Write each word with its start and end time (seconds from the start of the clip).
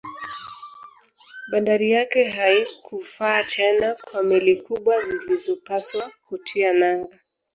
Bandari 1.51 1.91
yake 1.91 2.29
haikufaa 2.29 3.43
tena 3.43 3.95
kwa 4.03 4.23
meli 4.23 4.55
kubwa 4.55 5.01
zilizopaswa 5.03 6.11
kutia 6.29 6.73
nanga 6.73 7.19